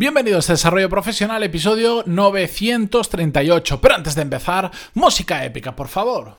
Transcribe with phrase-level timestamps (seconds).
[0.00, 3.82] Bienvenidos a Desarrollo Profesional, episodio 938.
[3.82, 6.38] Pero antes de empezar, música épica, por favor.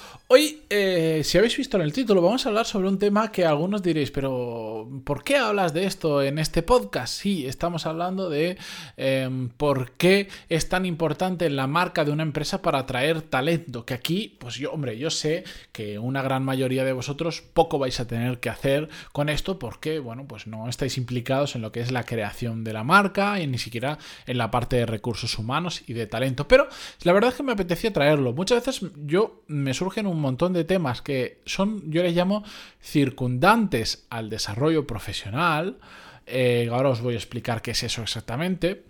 [0.33, 3.45] Hoy, eh, si habéis visto en el título, vamos a hablar sobre un tema que
[3.45, 7.13] algunos diréis, pero ¿por qué hablas de esto en este podcast?
[7.13, 8.57] Sí, estamos hablando de
[8.95, 13.85] em, por qué es tan importante la marca de una empresa para atraer talento.
[13.85, 17.99] Que aquí, pues yo, hombre, yo sé que una gran mayoría de vosotros poco vais
[17.99, 21.81] a tener que hacer con esto porque, bueno, pues no estáis implicados en lo que
[21.81, 25.83] es la creación de la marca y ni siquiera en la parte de recursos humanos
[25.87, 26.47] y de talento.
[26.47, 26.69] Pero
[27.03, 28.31] la verdad es que me apetecía traerlo.
[28.31, 32.43] Muchas veces yo me surgen un montón de temas que son, yo les llamo
[32.81, 35.77] circundantes al desarrollo profesional.
[36.25, 38.83] Eh, ahora os voy a explicar qué es eso exactamente.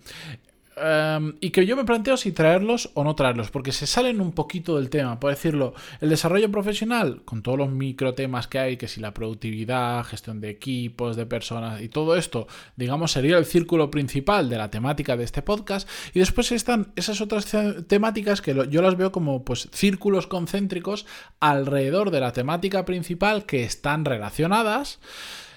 [0.74, 4.32] Em, y que yo me planteo si traerlos o no traerlos, porque se salen un
[4.32, 5.20] poquito del tema.
[5.20, 9.12] Por decirlo, el desarrollo profesional, con todos los micro temas que hay, que si la
[9.12, 14.56] productividad, gestión de equipos, de personas y todo esto, digamos, sería el círculo principal de
[14.56, 15.88] la temática de este podcast.
[16.14, 17.52] Y después están esas otras
[17.86, 21.06] temáticas que yo las veo como pues círculos concéntricos
[21.40, 25.00] alrededor de la temática principal que están relacionadas.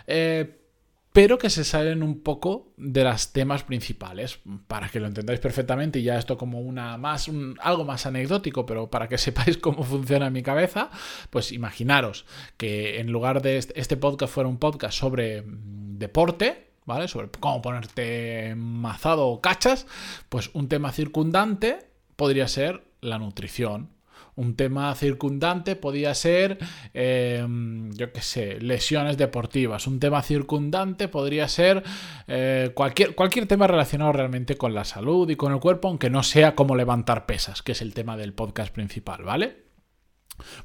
[0.07, 0.64] Eh,
[1.15, 5.99] pero que se salen un poco de los temas principales, para que lo entendáis perfectamente
[5.99, 10.29] y ya esto como una más algo más anecdótico, pero para que sepáis cómo funciona
[10.29, 10.91] mi cabeza,
[11.29, 12.25] pues imaginaros
[12.57, 17.07] que en lugar de este podcast fuera un podcast sobre mm, deporte, ¿vale?
[17.07, 19.87] Sobre cómo ponerte mazado o cachas,
[20.27, 23.94] pues un tema circundante podría ser la nutrición,
[24.35, 26.57] un tema circundante podía ser,
[26.93, 29.87] em, yo qué sé, lesiones deportivas.
[29.87, 31.83] Un tema circundante podría ser
[32.27, 36.23] eh, cualquier, cualquier tema relacionado realmente con la salud y con el cuerpo, aunque no
[36.23, 39.65] sea como levantar pesas, que es el tema del podcast principal, ¿vale?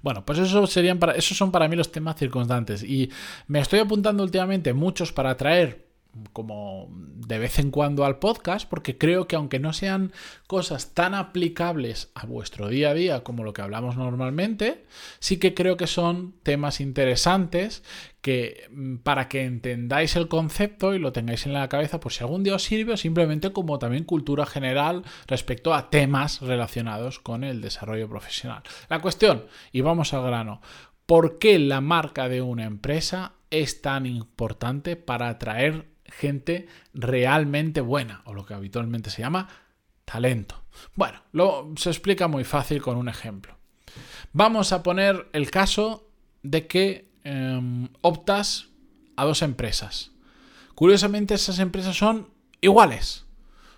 [0.02, 2.82] Bueno, pues eso serían para, esos son para mí los temas circundantes.
[2.82, 3.10] Y
[3.46, 5.89] me estoy apuntando últimamente muchos para traer
[6.32, 10.12] como de vez en cuando al podcast, porque creo que aunque no sean
[10.46, 14.84] cosas tan aplicables a vuestro día a día como lo que hablamos normalmente,
[15.18, 17.82] sí que creo que son temas interesantes
[18.20, 22.24] que mm, para que entendáis el concepto y lo tengáis en la cabeza, pues si
[22.24, 27.44] algún día os sirve, o simplemente como también cultura general respecto a temas relacionados con
[27.44, 28.62] el desarrollo profesional.
[28.88, 30.60] La cuestión, y vamos al grano,
[31.06, 38.22] ¿por qué la marca de una empresa es tan importante para atraer gente realmente buena,
[38.24, 39.48] o lo que habitualmente se llama
[40.04, 40.62] talento.
[40.94, 43.56] Bueno, lo, se explica muy fácil con un ejemplo.
[44.32, 46.08] Vamos a poner el caso
[46.42, 48.68] de que em, optas
[49.16, 50.12] a dos empresas.
[50.74, 53.26] Curiosamente, esas empresas son iguales.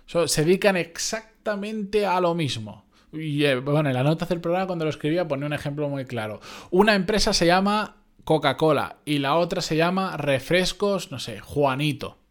[0.05, 2.85] se dedican exactamente a lo mismo.
[3.11, 6.05] Y eh, bueno, en la nota del programa, cuando lo escribía, ponía un ejemplo muy
[6.05, 6.39] claro.
[6.71, 12.22] Una empresa se llama Coca-Cola y la otra se llama Refrescos, no sé, Juanito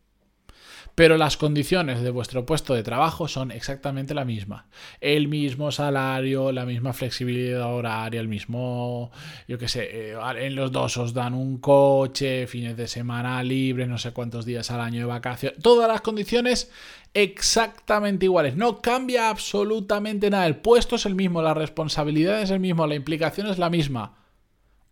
[0.95, 4.67] pero las condiciones de vuestro puesto de trabajo son exactamente la misma.
[5.01, 9.11] El mismo salario, la misma flexibilidad horaria, el mismo,
[9.49, 13.87] yo qué sé, eh, en los dos os dan un coche, fines de semana libre,
[13.87, 16.71] no sé cuántos días al año de vacaciones, todas las condiciones
[17.15, 18.57] exactamente iguales.
[18.57, 20.47] No cambia absolutamente nada.
[20.47, 24.22] El puesto es el mismo, la responsabilidad es el mismo, la implicación es la misma.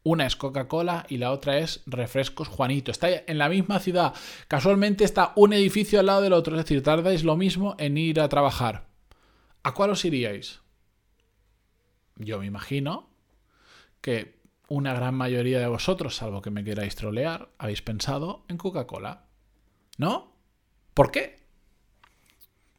[0.03, 2.91] Una es Coca-Cola y la otra es Refrescos Juanito.
[2.91, 4.15] Está en la misma ciudad.
[4.49, 6.57] Casualmente está un edificio al lado del otro.
[6.57, 8.89] Es decir, tardáis lo mismo en ir a trabajar.
[9.63, 10.61] ¿A cuál os iríais?
[12.17, 13.11] Yo me imagino
[14.01, 19.27] que una gran mayoría de vosotros, salvo que me queráis trolear, habéis pensado en Coca-Cola.
[19.99, 20.33] ¿No?
[20.95, 21.37] ¿Por qué?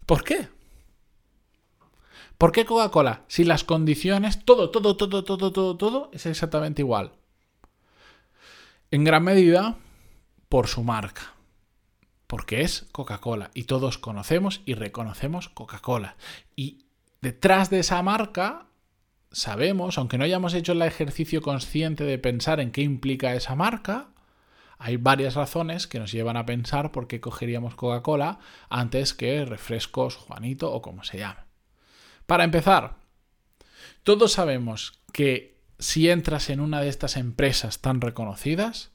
[0.08, 0.48] ¿Por qué?
[2.42, 3.22] ¿Por qué Coca-Cola?
[3.28, 7.12] Si las condiciones, todo, todo, todo, todo, todo, todo es exactamente igual.
[8.90, 9.78] En gran medida
[10.50, 11.36] por su marca.
[12.26, 13.52] Porque es Coca-Cola.
[13.54, 16.16] Y todos conocemos y reconocemos Coca-Cola.
[16.56, 16.88] Y
[17.22, 18.66] detrás de esa marca
[19.32, 24.08] sabemos, aunque no hayamos hecho el ejercicio consciente de pensar en qué implica esa marca,
[24.80, 30.16] hay varias razones que nos llevan a pensar por qué cogeríamos Coca-Cola antes que refrescos
[30.16, 31.51] Juanito o como se llame.
[32.32, 32.96] Para empezar,
[34.04, 38.94] todos sabemos que si entras en una de estas empresas tan reconocidas,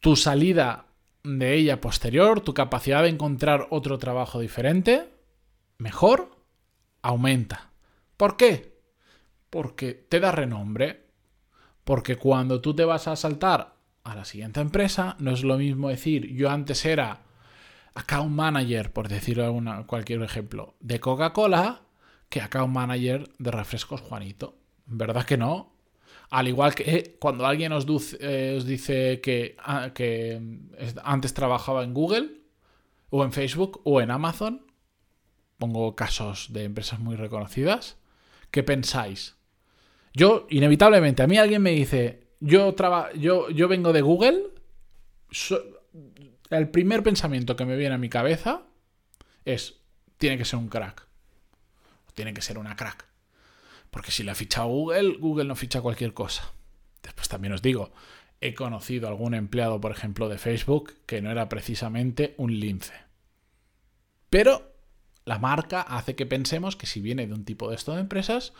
[0.00, 0.86] tu salida
[1.22, 5.12] de ella posterior, tu capacidad de encontrar otro trabajo diferente,
[5.76, 6.34] mejor,
[7.02, 7.72] aumenta.
[8.16, 8.80] ¿Por qué?
[9.50, 11.10] Porque te da renombre.
[11.84, 15.90] Porque cuando tú te vas a saltar a la siguiente empresa, no es lo mismo
[15.90, 17.20] decir, yo antes era
[17.94, 21.82] account manager, por decirlo cualquier ejemplo, de Coca-Cola,
[22.30, 24.56] que account manager de refrescos Juanito.
[24.86, 25.74] ¿Verdad que no?
[26.30, 30.40] Al igual que eh, cuando alguien os, eh, dice que, ah, que
[31.02, 32.40] antes trabajaba en Google,
[33.10, 34.64] o en Facebook, o en Amazon,
[35.58, 37.98] pongo casos de empresas muy reconocidas,
[38.52, 39.36] ¿qué pensáis?
[40.14, 42.74] Yo, inevitablemente, a mí alguien me dice, yo,
[43.16, 44.44] yo, yo vengo de Google,
[46.50, 48.62] el primer pensamiento que me viene a mi cabeza
[49.44, 49.80] es,
[50.16, 51.09] tiene que ser un crack.
[52.14, 53.06] Tiene que ser una crack.
[53.90, 56.52] Porque si la ha fichado Google, Google no ficha cualquier cosa.
[57.02, 57.92] Después también os digo,
[58.40, 62.94] he conocido algún empleado, por ejemplo, de Facebook que no era precisamente un lince.
[64.30, 64.72] Pero
[65.24, 68.52] la marca hace que pensemos que si viene de un tipo de esto de empresas,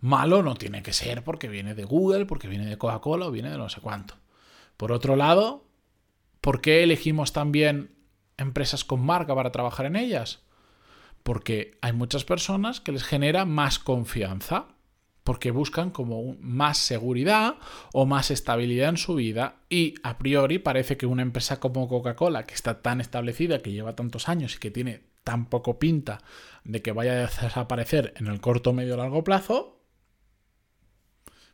[0.00, 3.50] malo no tiene que ser porque viene de Google, porque viene de Coca-Cola o viene
[3.50, 4.14] de no sé cuánto.
[4.76, 5.64] Por otro lado,
[6.40, 7.94] ¿por qué elegimos también
[8.36, 10.43] empresas con marca para trabajar en ellas?
[11.24, 14.68] Porque hay muchas personas que les genera más confianza,
[15.24, 17.56] porque buscan como más seguridad
[17.92, 22.44] o más estabilidad en su vida y a priori parece que una empresa como Coca-Cola,
[22.44, 26.20] que está tan establecida, que lleva tantos años y que tiene tan poco pinta
[26.62, 29.80] de que vaya a desaparecer en el corto, medio o largo plazo,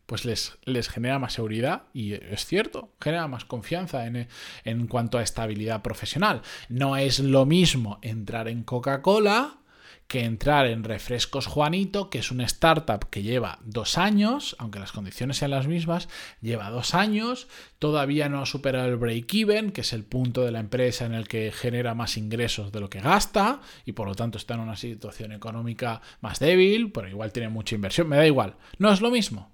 [0.06, 4.26] pues les, les, genera más seguridad y es cierto, genera más confianza en,
[4.64, 6.42] en cuanto a estabilidad profesional.
[6.68, 9.59] No es lo mismo entrar en Coca-Cola
[10.06, 14.92] que entrar en Refrescos Juanito, que es una startup que lleva dos años, aunque las
[14.92, 16.08] condiciones sean las mismas,
[16.40, 17.46] lleva dos años,
[17.78, 21.28] todavía no ha superado el break-even, que es el punto de la empresa en el
[21.28, 24.76] que genera más ingresos de lo que gasta, y por lo tanto está en una
[24.76, 28.56] situación económica más débil, pero igual tiene mucha inversión, me da igual.
[28.78, 29.52] No es lo mismo,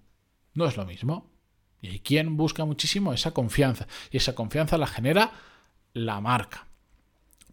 [0.54, 1.30] no es lo mismo.
[1.82, 5.32] Y quien busca muchísimo esa confianza, y esa confianza la genera
[5.92, 6.66] la marca.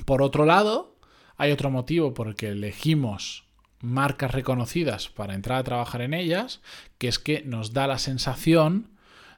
[0.05, 0.92] Por otro lado,
[1.37, 3.45] hay otro motivo por el que elegimos
[3.81, 6.61] marcas reconocidas para entrar a trabajar en ellas,
[6.97, 8.91] que es que nos da la sensación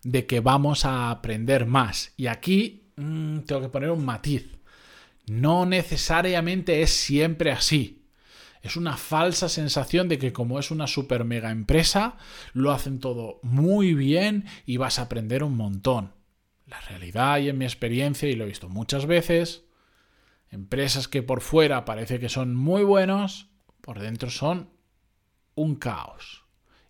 [0.04, 2.14] de que vamos a aprender más.
[2.16, 4.48] Y aquí mm, tengo que poner un matiz.
[5.26, 8.04] No necesariamente es siempre así.
[8.62, 12.18] Es una falsa sensación de que como es una super mega empresa,
[12.54, 16.14] lo hacen todo muy bien y vas a aprender un montón.
[16.68, 19.65] La realidad y en mi experiencia, y lo he visto muchas veces,
[20.50, 23.50] Empresas que por fuera parece que son muy buenos,
[23.82, 24.70] por dentro son
[25.56, 26.46] un caos.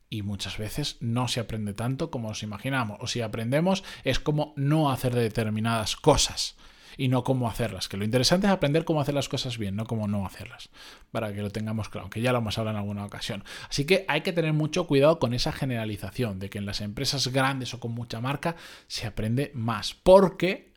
[0.10, 2.98] Y muchas veces no se aprende tanto como nos imaginamos.
[3.02, 6.56] O si aprendemos es como no hacer determinadas cosas
[6.98, 7.88] y no cómo hacerlas.
[7.90, 10.70] Que lo interesante es aprender cómo hacer las cosas bien, no cómo no hacerlas.
[11.12, 13.44] Para que lo tengamos claro, que ya lo hemos hablado en alguna ocasión.
[13.70, 17.28] Así que hay que tener mucho cuidado con esa generalización de que en las empresas
[17.30, 18.56] grandes o con mucha marca
[18.88, 19.94] se aprende más.
[19.96, 20.74] Porque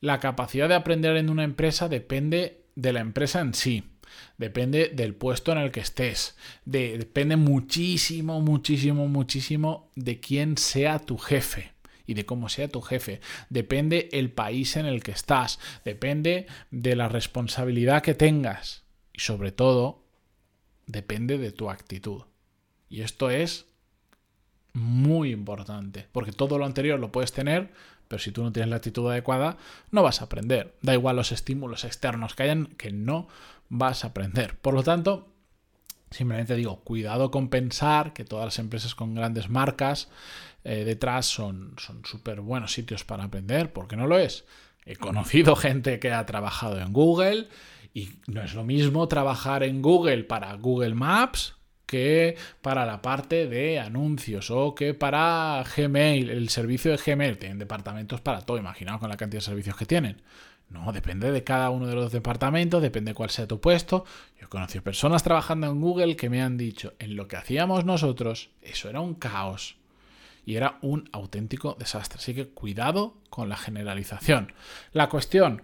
[0.00, 3.84] la capacidad de aprender en una empresa depende de la empresa en sí.
[4.38, 6.36] Depende del puesto en el que estés.
[6.64, 11.72] depende muchísimo, muchísimo, muchísimo de quién sea tu jefe
[12.06, 13.20] y de cómo sea tu jefe.
[13.48, 15.58] Depende el país en el que estás.
[15.84, 18.84] Depende de la responsabilidad que tengas.
[19.12, 20.04] Y sobre todo,
[20.86, 22.22] depende de tu actitud.
[22.88, 23.66] Y esto es
[24.74, 26.06] muy importante.
[26.12, 27.72] Porque todo lo anterior lo puedes tener,
[28.08, 29.56] pero si tú no tienes la actitud adecuada,
[29.90, 30.74] no vas a aprender.
[30.82, 33.28] Da igual los estímulos externos que hayan, que no
[33.68, 34.56] vas a aprender.
[34.58, 35.28] Por lo tanto,
[36.10, 40.08] simplemente digo, cuidado con pensar que todas las empresas con grandes marcas
[40.64, 44.44] eh, detrás son súper buenos sitios para aprender, porque no lo es.
[44.86, 47.48] He conocido gente que ha trabajado en Google
[47.92, 51.54] y no es lo mismo trabajar en Google para Google Maps
[51.94, 57.38] que para la parte de anuncios o que para Gmail, el servicio de Gmail.
[57.38, 60.20] Tienen departamentos para todo, imaginaos con la cantidad de servicios que tienen.
[60.70, 64.04] No, depende de cada uno de los departamentos, depende de cuál sea tu puesto.
[64.40, 67.84] Yo he conocido personas trabajando en Google que me han dicho, en lo que hacíamos
[67.84, 69.76] nosotros, eso era un caos.
[70.44, 72.18] Y era un auténtico desastre.
[72.18, 74.52] Así que cuidado con la generalización.
[74.90, 75.62] La cuestión,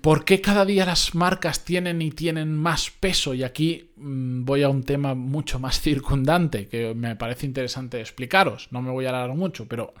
[0.00, 3.34] ¿Por qué cada día las marcas tienen y tienen más peso?
[3.34, 8.68] Y aquí mm, voy a un tema mucho más circundante que me parece interesante explicaros.
[8.70, 9.92] No me voy a alargar mucho, pero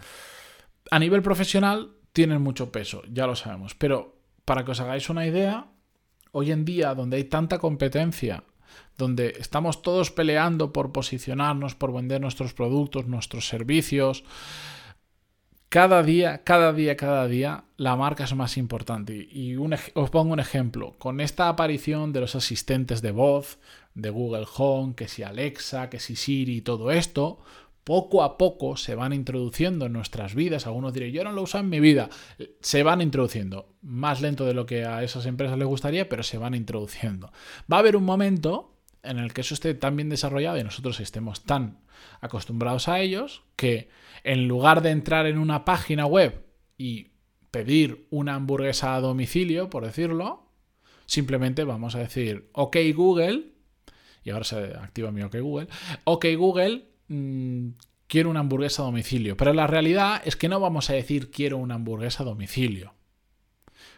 [0.90, 3.74] a nivel profesional tienen mucho peso, ya lo sabemos.
[3.74, 5.66] Pero para que os hagáis una idea,
[6.30, 8.44] hoy en día donde hay tanta competencia,
[8.96, 14.22] donde estamos todos peleando por posicionarnos, por vender nuestros productos, nuestros servicios,
[15.70, 19.14] cada día, cada día, cada día, la marca es más importante.
[19.14, 20.96] Y os pongo un ejemplo.
[20.98, 23.60] Con esta aparición de los asistentes de voz,
[23.94, 27.38] de Google Home, que si Alexa, que si Siri, todo esto,
[27.84, 30.66] poco a poco se van introduciendo en nuestras vidas.
[30.66, 32.10] Algunos dirán, yo no lo uso en mi vida.
[32.60, 33.68] Se van introduciendo.
[33.80, 37.32] Más lento de lo que a esas empresas les gustaría, pero se van introduciendo.
[37.72, 38.69] Va a haber un momento
[39.02, 41.78] en el que eso esté tan bien desarrollado y nosotros estemos tan
[42.20, 43.88] acostumbrados a ellos que
[44.24, 46.44] en lugar de entrar en una página web
[46.76, 47.12] y
[47.50, 50.50] pedir una hamburguesa a domicilio, por decirlo,
[51.06, 53.52] simplemente vamos a decir, ok Google,
[54.22, 55.68] y ahora se activa mi OK Google.
[56.04, 57.68] OK Google, mm,
[58.06, 59.36] quiero una hamburguesa a domicilio.
[59.36, 62.94] Pero la realidad es que no vamos a decir quiero una hamburguesa a domicilio.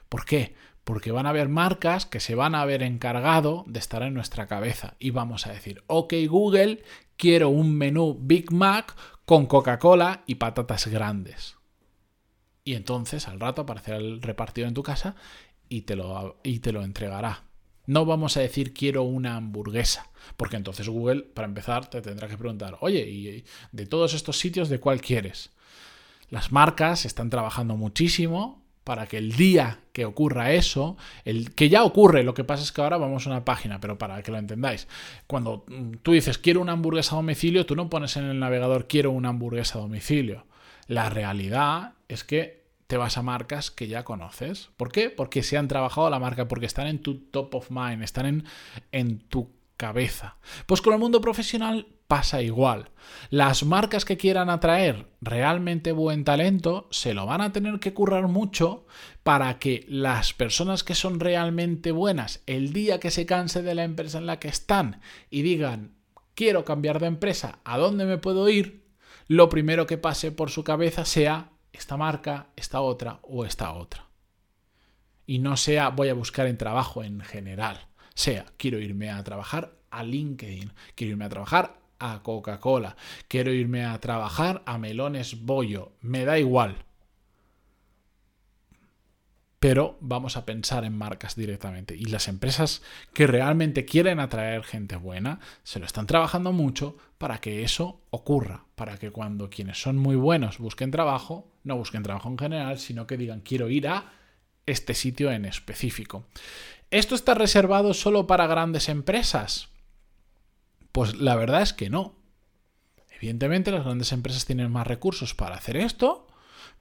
[0.09, 0.55] ¿Por qué?
[0.85, 4.47] Porque van a haber marcas que se van a haber encargado de estar en nuestra
[4.47, 4.97] cabeza.
[4.99, 6.83] Y vamos a decir, OK Google,
[7.17, 11.57] quiero un menú Big Mac con Coca-Cola y patatas grandes.
[12.65, 15.15] Y entonces al rato aparecerá el repartido en tu casa
[15.69, 17.45] y te lo, y te lo entregará.
[17.87, 22.39] No vamos a decir quiero una hamburguesa, porque entonces Google, para empezar, te tendrá que
[22.39, 25.51] preguntar, oye, ¿y de todos estos sitios de cuál quieres?
[26.31, 31.85] Las marcas están trabajando muchísimo para que el día que ocurra eso, el que ya
[31.85, 34.39] ocurre, lo que pasa es que ahora vamos a una página, pero para que lo
[34.39, 34.89] entendáis,
[35.27, 35.65] cuando
[36.03, 39.31] tú dices quiero una hamburguesa a domicilio, tú no pones en el navegador quiero una
[39.31, 40.47] hamburguesa a domicilio.
[40.89, 44.69] La realidad es que te vas a marcas que ya conoces.
[44.77, 45.09] ¿Por qué?
[45.09, 48.45] Porque se han trabajado la marca, porque están en tu top of mind, están en,
[48.91, 50.37] en tu cabeza.
[50.67, 52.91] Pues con el mundo profesional pasa igual.
[53.31, 58.29] Las marcas que quieran atraer realmente buen talento se lo van a tener que currar
[58.29, 58.87] mucho
[59.23, 63.85] para que las personas que son realmente buenas el día que se canse de la
[63.85, 65.01] empresa en la que están
[65.31, 65.95] y digan
[66.35, 68.85] quiero cambiar de empresa, ¿a dónde me puedo ir?
[69.27, 74.11] Lo primero que pase por su cabeza sea esta marca, esta otra o esta otra.
[75.25, 77.89] Y no sea voy a buscar en trabajo en general.
[78.15, 82.97] Sea quiero irme a trabajar a LinkedIn, quiero irme a trabajar a Coca-Cola,
[83.29, 86.85] quiero irme a trabajar a Melones Bollo, me da igual
[89.63, 91.95] pero vamos a pensar en marcas directamente.
[91.97, 92.83] Y las empresas
[93.15, 98.65] que realmente quieren atraer gente buena se lo están trabajando mucho para que eso ocurra,
[98.75, 103.07] para que cuando quienes son muy buenos busquen trabajo, no busquen trabajo en general, sino
[103.07, 104.11] que digan quiero ir a
[104.67, 106.27] este sitio en específico.
[106.91, 109.69] ¿Esto está reservado solo para grandes empresas?
[110.93, 112.15] Pues la verdad es que no.
[113.11, 116.27] Evidentemente las grandes empresas tienen más recursos para hacer esto,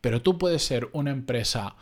[0.01, 1.75] pero tú puedes ser una empresa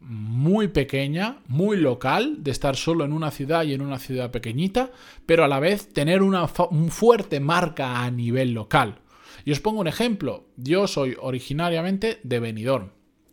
[0.00, 4.90] muy pequeña, muy local, de estar solo en una ciudad y en una ciudad pequeñita,
[5.26, 9.00] pero a la vez tener una fuerte marca a nivel local.
[9.44, 10.46] Y os pongo un ejemplo.
[10.56, 12.90] Yo soy originariamente de Benidorm,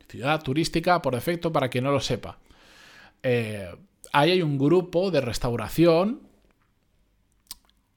[0.07, 2.39] ciudad turística por defecto para quien no lo sepa.
[3.23, 3.69] Eh,
[4.13, 6.30] ahí hay un grupo de restauración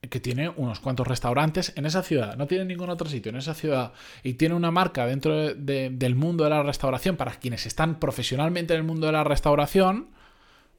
[0.08, 3.54] que tiene unos cuantos restaurantes en esa ciudad, no tiene ningún otro sitio en esa
[3.54, 3.92] ciudad
[4.22, 8.80] y tiene una marca dentro del mundo de la restauración para quienes están profesionalmente en
[8.80, 10.10] el mundo de la restauración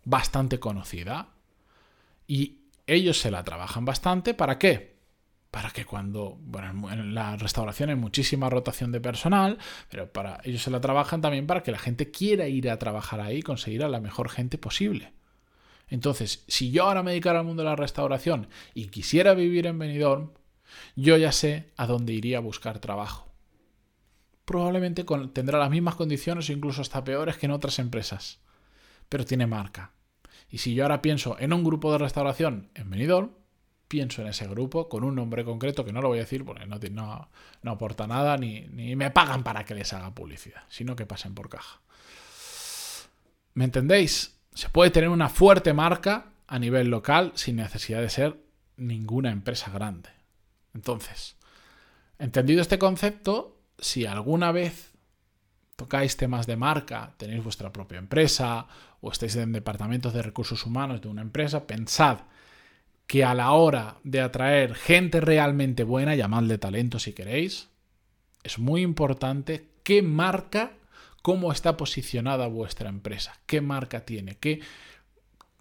[0.03, 1.29] bastante conocida.
[2.27, 4.95] Y ellos se la trabajan bastante, ¿para qué?
[5.51, 9.57] Para que cuando, bueno, en la restauración hay muchísima rotación de personal,
[9.89, 13.21] pero para ellos se la trabajan también para que la gente quiera ir a trabajar
[13.21, 15.13] ahí y conseguir a la mejor gente posible.
[15.87, 19.79] Entonces, si yo ahora me dedicara al mundo de la restauración y quisiera vivir en
[19.79, 20.31] Benidorm,
[20.95, 23.31] yo ya sé a dónde iría a buscar trabajo.
[24.45, 28.39] Probablemente tendrá las mismas condiciones o incluso hasta peores que en otras empresas,
[29.09, 29.91] pero tiene marca.
[30.49, 33.31] Y si yo ahora pienso en un grupo de restauración en Benidorm,
[33.87, 36.65] pienso en ese grupo con un nombre concreto que no lo voy a decir porque
[36.65, 37.29] no, no,
[37.61, 41.49] no aporta nada ni me pagan para que les haga publicidad, sino que pasen por
[41.49, 41.81] caja.
[43.53, 44.34] ¿Me entendéis?
[44.55, 48.39] Se puede tener una fuerte marca a nivel local sin necesidad de ser
[48.77, 50.09] ninguna empresa grande.
[50.73, 51.35] Entonces,
[52.19, 54.93] entendido este concepto, si alguna vez
[55.75, 58.67] tocáis temas de marca, tenéis vuestra propia empresa
[59.01, 62.19] o estáis en departamentos de recursos humanos de una empresa, pensad
[63.07, 67.67] que a la hora de atraer gente realmente buena, llamadle talento si queréis,
[68.41, 70.71] es muy importante qué marca
[71.25, 74.59] cómo está posicionada vuestra empresa, qué marca tiene, qué,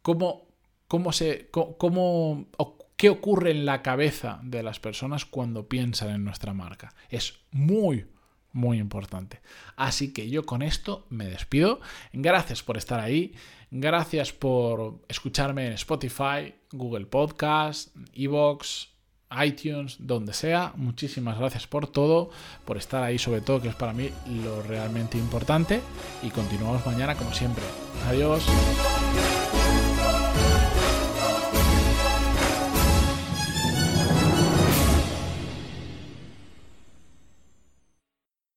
[0.03, 0.47] cómo,
[0.89, 2.49] cómo se, cómo,
[2.97, 6.93] qué ocurre en la cabeza de las personas cuando piensan en nuestra marca.
[7.09, 8.05] Es muy,
[8.53, 9.41] muy importante.
[9.75, 11.81] Así que yo con esto me despido.
[12.13, 13.33] Gracias por estar ahí.
[13.71, 18.94] Gracias por escucharme en Spotify, Google Podcast, Evox,
[19.45, 20.73] iTunes, donde sea.
[20.77, 22.31] Muchísimas gracias por todo,
[22.65, 24.11] por estar ahí sobre todo, que es para mí
[24.45, 25.81] lo realmente importante.
[26.23, 27.65] Y continuamos mañana como siempre.
[28.09, 28.45] Adiós.